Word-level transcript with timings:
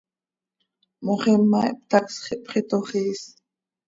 Moxima 1.05 1.59
ihptacsx, 1.67 2.25
ihpxitoxiis. 2.35 3.21